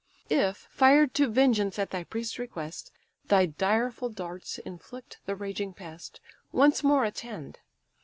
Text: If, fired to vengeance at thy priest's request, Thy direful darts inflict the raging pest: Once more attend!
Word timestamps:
If, 0.31 0.67
fired 0.71 1.13
to 1.13 1.27
vengeance 1.27 1.77
at 1.77 1.91
thy 1.91 2.05
priest's 2.05 2.39
request, 2.39 2.91
Thy 3.27 3.45
direful 3.45 4.09
darts 4.09 4.57
inflict 4.57 5.19
the 5.27 5.35
raging 5.35 5.73
pest: 5.73 6.19
Once 6.51 6.83
more 6.83 7.05
attend! 7.05 7.59